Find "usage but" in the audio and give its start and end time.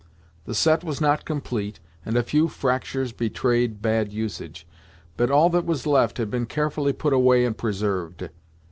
4.11-5.29